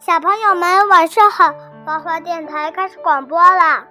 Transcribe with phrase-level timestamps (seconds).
[0.00, 1.52] 小朋友们晚上好，
[1.84, 3.86] 花花电台开始广播了。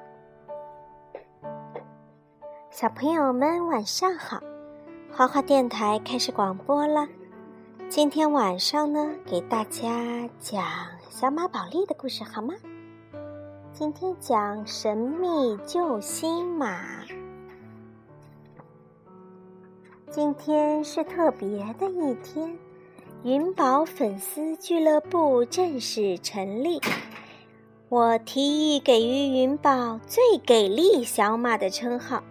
[2.72, 4.40] 小朋友们晚上好，
[5.14, 7.08] 花花电台开始广播了。
[7.90, 10.66] 今天晚上呢，给大家讲
[11.10, 12.56] 小马宝莉的故事，好吗？
[13.72, 16.82] 今天讲神秘救星马。
[20.10, 22.58] 今天是特别的一天。
[23.24, 26.80] 云宝粉丝俱乐部正式成立，
[27.90, 32.24] 我提议给予云宝“最给力小马”的称号。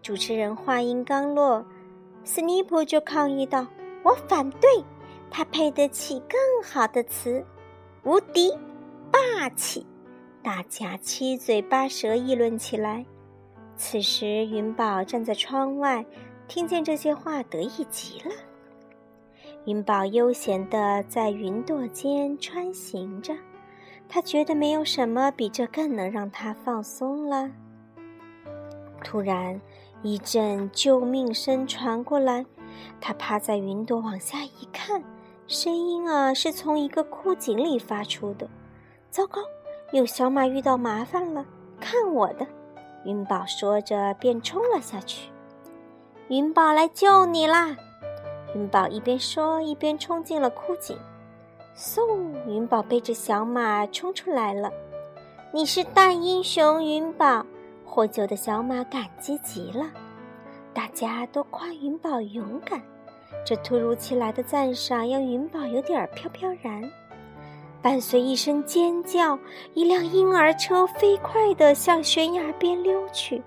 [0.00, 1.66] 主持人话音刚落，
[2.22, 3.66] 斯尼普就抗议道
[4.04, 4.70] ：“我反对，
[5.32, 7.44] 他配得起更好的词——
[8.04, 8.56] 无敌、
[9.10, 9.84] 霸气。”
[10.44, 13.04] 大家七嘴八舌议论起来。
[13.76, 16.06] 此时，云宝站在窗外，
[16.46, 18.30] 听见这些话，得意极了。
[19.66, 23.36] 云宝悠闲地在云朵间穿行着，
[24.08, 27.50] 他觉得没有什么比这更能让他放松了。
[29.04, 29.60] 突然，
[30.02, 32.46] 一阵救命声传过来，
[33.00, 35.02] 他趴在云朵往下一看，
[35.46, 38.48] 声音啊是从一个枯井里发出的。
[39.10, 39.42] 糟糕，
[39.92, 41.44] 有小马遇到麻烦了！
[41.78, 42.46] 看我的！
[43.04, 45.30] 云宝说着便冲了下去。
[46.28, 47.76] 云宝来救你啦！
[48.54, 50.98] 云宝一边说，一边冲进了枯井。
[51.76, 52.02] 嗖！
[52.46, 54.70] 云宝背着小马冲出来了。
[55.52, 57.46] 你是大英雄，云宝！
[57.84, 59.90] 获救的小马感激极了。
[60.74, 62.80] 大家都夸云宝勇敢。
[63.44, 66.82] 这突如其来的赞赏让云宝有点飘飘然。
[67.80, 69.38] 伴随一声尖叫，
[69.74, 73.42] 一辆婴儿车飞快地向悬崖边溜去。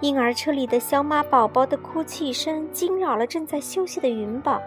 [0.00, 4.60] 婴儿车里的小马宝宝的哭泣声惊扰了正在休息的云宝，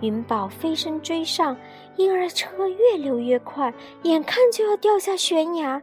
[0.00, 1.56] 云宝飞身追上，
[1.96, 5.82] 婴儿车越溜越快，眼看就要掉下悬崖。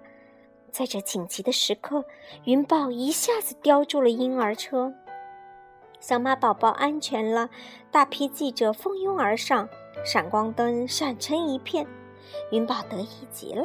[0.72, 2.04] 在这紧急的时刻，
[2.44, 4.94] 云宝一下子叼住了婴儿车，
[6.00, 7.50] 小马宝宝安全了。
[7.90, 9.68] 大批记者蜂拥而上，
[10.06, 11.88] 闪光灯闪成一片，
[12.52, 13.64] 云宝得意极了。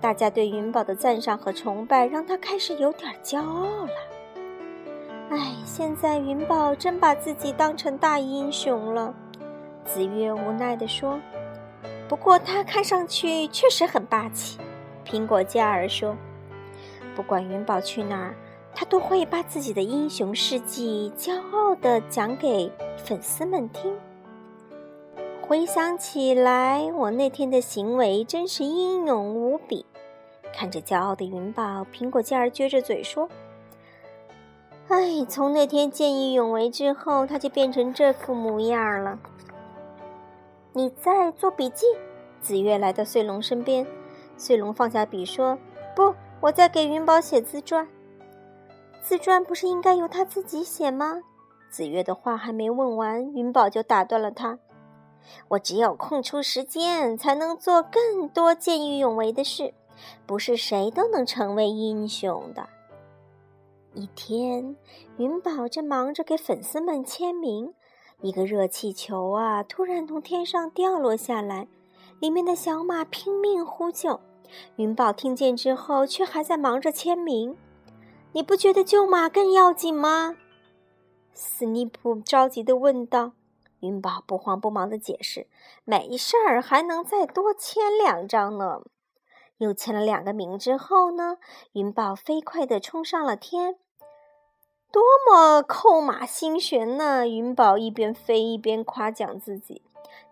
[0.00, 3.92] 大家对云宝的赞赏和崇拜，让他开始有点骄傲了。
[5.30, 9.14] 唉，现在云宝真把自己当成大英雄了，
[9.84, 11.20] 子月无奈地说。
[12.08, 14.58] 不过他看上去确实很霸气。
[15.04, 16.16] 苹果嘉儿说，
[17.14, 18.34] 不管云宝去哪儿，
[18.74, 23.94] 他都会把自己的英雄事迹骄傲地讲给粉丝们听。
[25.42, 29.84] 回想起来，我那天的行为真是英勇无比。
[30.54, 33.28] 看着骄傲的云宝，苹果嘉儿撅着嘴说。
[34.88, 39.18] 哎，从那天见义勇为之后，他就变成这副模样了。
[40.72, 41.86] 你在做笔记？
[42.40, 43.86] 紫月来到穗龙身边，
[44.38, 45.58] 穗龙放下笔说
[45.94, 47.86] ：“不，我在给云宝写自传。
[49.02, 51.20] 自传不是应该由他自己写吗？”
[51.68, 54.58] 紫月的话还没问完，云宝就打断了他
[55.48, 59.74] ：“我只有空出时间，才能做更多见义勇为的事，
[60.24, 62.66] 不是谁都能成为英雄的。”
[63.98, 64.76] 一天，
[65.16, 67.74] 云宝正忙着给粉丝们签名，
[68.20, 71.66] 一个热气球啊，突然从天上掉落下来，
[72.20, 74.20] 里面的小马拼命呼救。
[74.76, 77.56] 云宝听见之后，却还在忙着签名。
[78.30, 80.36] 你不觉得救马更要紧吗？
[81.32, 83.32] 斯尼普着急地问道。
[83.80, 85.48] 云宝不慌不忙地解释
[85.84, 88.82] ：“没事儿，还能再多签两张呢。”
[89.58, 91.38] 又签了两个名之后呢，
[91.72, 93.76] 云宝飞快地冲上了天。
[94.90, 97.28] 多么扣马心弦呢！
[97.28, 99.82] 云宝一边飞一边夸奖自己。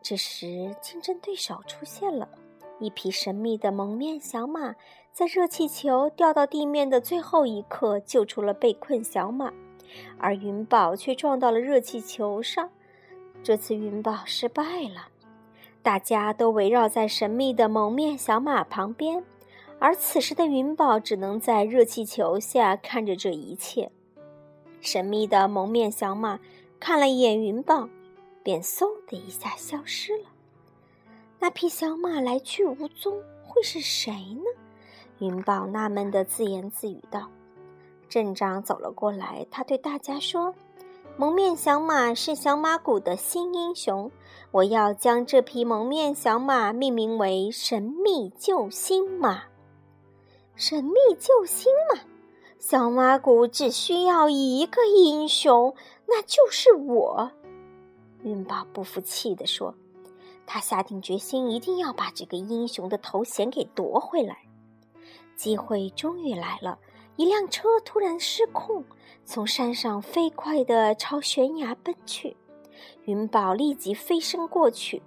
[0.00, 2.26] 这时，竞争对手出现了，
[2.78, 4.74] 一匹神秘的蒙面小马，
[5.12, 9.52] 在热气球掉到地面的最后一刻救出了被困小马，
[10.16, 12.70] 而云宝却撞到了热气球上。
[13.42, 15.08] 这次云宝失败了，
[15.82, 19.22] 大家都围绕在神秘的蒙面小马旁边，
[19.78, 23.92] 而此时的云宝只能在热气球下看着这一切。
[24.80, 26.38] 神秘的蒙面小马
[26.78, 27.88] 看了一眼云宝，
[28.42, 30.24] 便嗖的一下消失了。
[31.38, 34.44] 那匹小马来去无踪，会是谁呢？
[35.18, 37.28] 云宝纳闷的自言自语道。
[38.08, 40.54] 镇长走了过来，他对大家说
[41.18, 44.10] ：“蒙面小马是小马谷的新英雄，
[44.52, 49.44] 我要将这匹蒙面小马命名为‘神秘救星马’。
[50.54, 52.00] 神秘救星马。”
[52.58, 55.74] 小马谷只需要一个英雄，
[56.06, 57.30] 那就是我。
[58.22, 59.74] 云宝不服气地说
[60.46, 64.38] ：“他下定决心，一定要把这个英雄的头衔给夺回来。
[65.36, 66.78] 机会终于来了，
[67.16, 68.82] 一辆车突然失控，
[69.24, 72.36] 从山上飞快地朝悬崖奔去。
[73.04, 75.02] 云宝立即飞身过去，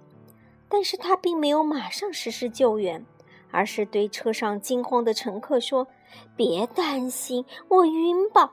[0.68, 3.04] 但是他并没有马上实施救援，
[3.50, 5.86] 而是对车上惊慌的乘客说
[6.36, 8.50] ：“别担心，我云宝。”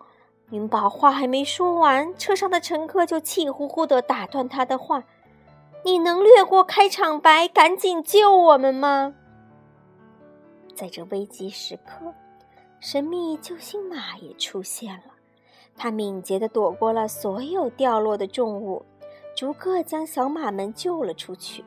[0.51, 5.03] 云宝话还没说完，车上的乘客就气呼呼地打断他的话
[5.83, 9.13] ：“你能略过开场白，赶紧救我们吗？”
[10.73, 12.13] 在这危急时刻，
[12.79, 15.13] 神秘救星马也出现了。
[15.75, 18.85] 他敏捷地躲过了所有掉落的重物，
[19.35, 21.63] 逐个将小马们救了出去。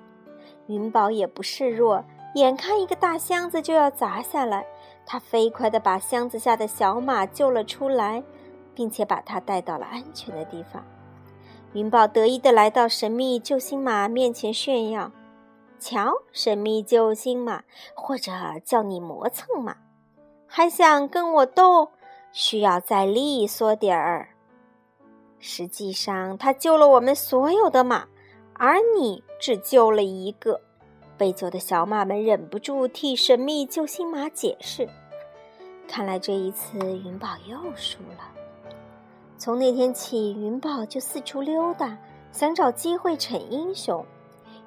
[0.69, 2.05] 云宝也不示弱，
[2.35, 4.67] 眼看一个大箱子就要砸下来，
[5.05, 8.23] 他飞快地把箱子下的小马救了出来。
[8.73, 10.83] 并且把它带到了安全的地方。
[11.75, 15.13] 云宝得意地来到神秘救星马面前炫耀
[15.79, 17.63] ：“瞧，神秘救星马，
[17.95, 18.33] 或者
[18.65, 19.77] 叫你磨蹭马，
[20.47, 21.91] 还想跟我斗？
[22.33, 24.31] 需要再利索点儿。
[25.39, 28.07] 实际上，他救了我们所有的马，
[28.55, 30.61] 而你只救了一个。”
[31.21, 34.89] 被救的小马们忍不住替神秘救星马解释。
[35.87, 38.33] 看来这一次，云宝又输了。
[39.37, 41.99] 从那天起，云宝就四处溜达，
[42.33, 44.03] 想找机会逞英雄。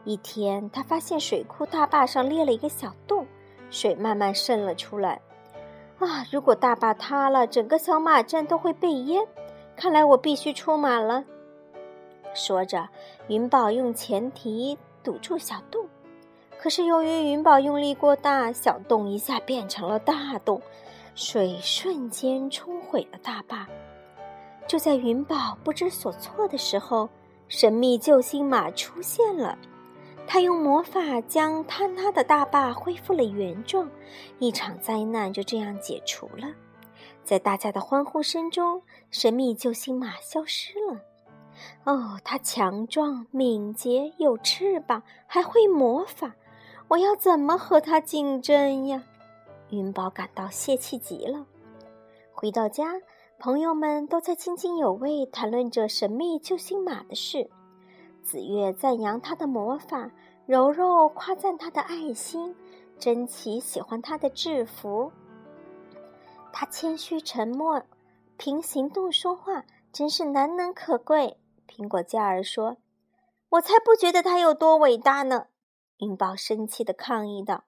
[0.03, 3.25] 一天，他发现水库大坝上裂了一个小洞，
[3.71, 5.19] 水慢慢渗了出来。
[5.97, 6.23] 啊！
[6.31, 9.25] 如果大坝塌了，整个小马镇都会被淹。
[9.75, 11.23] 看来我必须出马了。
[12.35, 12.87] 说着，
[13.27, 15.83] 云宝用前蹄堵住小洞。
[16.63, 20.61] 可是由于云宝用力过大，小洞一下变成了大洞，
[21.13, 23.67] 水瞬间冲毁了大坝。
[24.65, 27.09] 就在云宝不知所措的时候，
[27.49, 29.57] 神秘救星马出现了。
[30.25, 33.91] 他用魔法将坍塌的大坝恢复了原状，
[34.39, 36.47] 一场灾难就这样解除了。
[37.25, 38.81] 在大家的欢呼声中，
[39.11, 40.97] 神秘救星马消失了。
[41.83, 46.33] 哦，它强壮、敏捷，有翅膀，还会魔法。
[46.87, 49.03] 我要怎么和他竞争呀？
[49.69, 51.45] 云宝感到泄气极了。
[52.31, 53.01] 回到家。
[53.39, 57.49] 朋友们都在津津有味谈论着神秘救星马的事。
[58.23, 60.11] 紫月赞扬他的魔法，
[60.45, 62.55] 柔柔夸赞他的爱心，
[62.97, 65.11] 珍奇喜欢他的制服。
[66.53, 67.83] 他谦虚沉默，
[68.37, 71.37] 凭行动说话，真是难能可贵。
[71.67, 72.77] 苹果嘉儿说
[73.49, 75.47] ：“我才不觉得他有多伟大呢！”
[76.03, 77.63] 云宝生气地抗议道。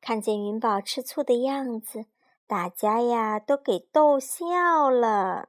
[0.00, 2.06] 看见云宝吃醋的样子。
[2.48, 5.48] 大家呀，都给逗笑了。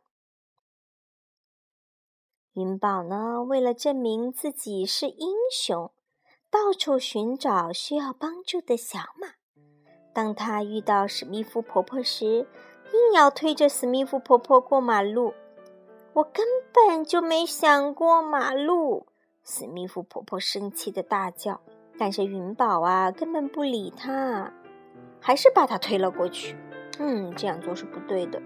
[2.54, 5.92] 云宝呢，为了证明自己是英雄，
[6.50, 9.36] 到处寻找需要帮助的小马。
[10.12, 12.48] 当他遇到史密夫婆婆时，
[12.92, 15.36] 硬要推着史密夫婆婆过马路。
[16.14, 19.06] 我根本就没想过马路！
[19.44, 21.62] 史密夫婆婆生气的大叫。
[21.98, 24.52] 但是云宝啊，根本不理他，
[25.20, 26.56] 还是把他推了过去。
[27.00, 28.42] 嗯，这样做是不对的。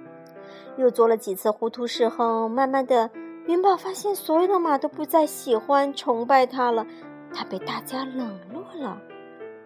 [0.77, 3.09] 又做了几次糊涂事后，慢慢的，
[3.45, 6.86] 云宝发现所有的马都不再喜欢、崇拜他了，
[7.34, 8.98] 他被大家冷落了。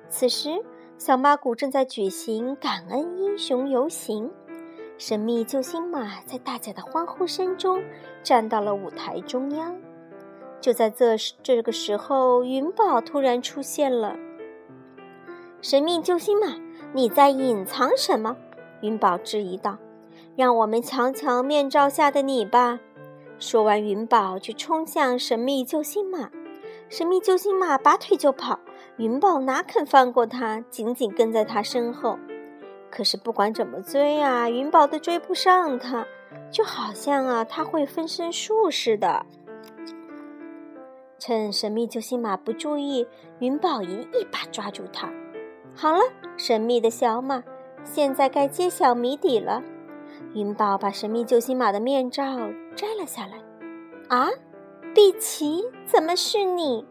[0.09, 0.63] 此时，
[0.97, 4.31] 小马谷正在举行感恩英雄游行，
[4.97, 7.83] 神秘救星马在大家的欢呼声中
[8.23, 9.75] 站到了舞台中央。
[10.61, 14.15] 就在这时这个时候，云宝突然出现了。
[15.61, 16.55] 神秘救星马，
[16.93, 18.35] 你在隐藏什么？
[18.81, 19.77] 云宝质疑道
[20.35, 22.79] ：“让我们瞧瞧面罩下的你吧。”
[23.39, 26.29] 说完，云宝就冲向神秘救星马。
[26.87, 28.59] 神秘救星马拔腿就跑，
[28.97, 32.17] 云宝哪肯放过他，紧紧跟在他身后。
[32.91, 36.05] 可是不管怎么追啊，云宝都追不上他，
[36.51, 39.25] 就好像啊，他会分身术似的。
[41.17, 43.07] 趁神秘救星马不注意，
[43.39, 45.09] 云宝一一把抓住他。
[45.75, 45.99] 好了，
[46.37, 47.43] 神秘的小马。
[47.83, 49.61] 现在该揭晓谜底了。
[50.33, 52.23] 云宝把神秘救星马的面罩
[52.75, 53.37] 摘了下来。
[54.09, 54.29] 啊，
[54.93, 56.85] 碧琪，怎么是你？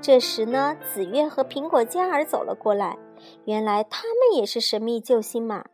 [0.00, 2.98] 这时呢，紫月和苹果嘉儿走了过来。
[3.44, 5.64] 原来他们也是神秘救星马。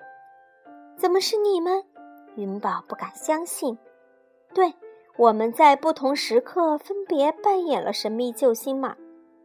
[0.97, 1.85] 怎么是你们？
[2.37, 3.79] 云宝不敢相信。
[4.55, 4.73] 对，
[5.19, 8.97] 我们在不同时刻分别扮演了神秘救星马。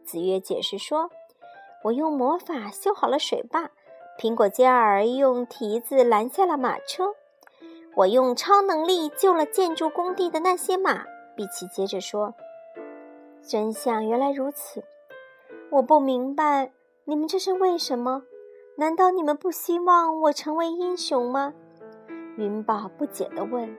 [0.04, 1.10] 紫月解释说
[1.84, 3.70] ：“我用魔法修好了水坝。”
[4.20, 7.14] 苹果嘉儿用蹄子拦下了马车，
[7.94, 11.04] 我用超能力救了建筑工地的那些马。
[11.34, 12.34] 比奇接着说
[13.42, 14.84] ：“真相原来如此，
[15.70, 16.70] 我不明白，
[17.04, 18.24] 你们这是为什么？
[18.76, 21.54] 难道你们不希望我成为英雄吗？
[22.36, 23.74] 云宝不解地问。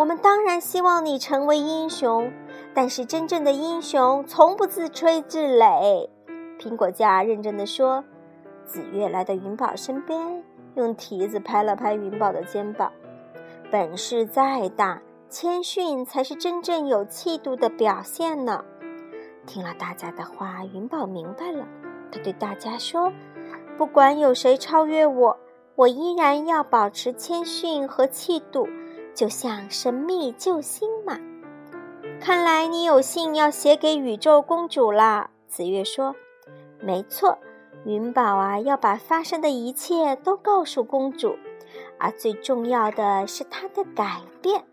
[0.00, 2.32] 我们当然希望你成为英雄，
[2.72, 6.08] 但是真正的英雄从不自吹自擂。
[6.58, 8.02] 苹果架认真地说。
[8.64, 10.42] 紫月来到云宝身边，
[10.74, 12.90] 用蹄子拍了拍云宝的肩膀。
[13.70, 18.64] 本事再大，谦逊才是真正有气度的表现呢。
[19.44, 21.66] 听了大家的话，云宝明白了。
[22.10, 23.12] 他对大家说
[23.76, 25.36] ：“不管有谁超越我，
[25.74, 28.66] 我依然要保持谦逊和气度。”
[29.14, 31.18] 就像神秘救星嘛，
[32.20, 35.30] 看来你有信要写给宇宙公主啦。
[35.46, 36.14] 紫月说
[36.80, 37.36] ：“没错，
[37.84, 41.36] 云宝啊，要把发生的一切都告诉公主，
[41.98, 44.64] 而最重要的是她的改变。”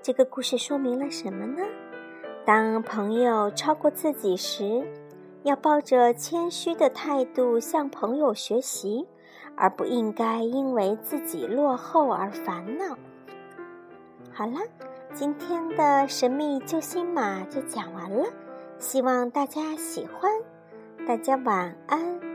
[0.00, 1.62] 这个故事说明了什么呢？
[2.46, 4.86] 当朋友超过自己时，
[5.42, 9.06] 要抱着谦虚的态度向朋友学习。
[9.56, 12.96] 而不应该因为自己落后而烦恼。
[14.32, 14.58] 好了，
[15.12, 18.24] 今天的神秘救星马就讲完了，
[18.78, 20.30] 希望大家喜欢。
[21.06, 22.33] 大家晚安。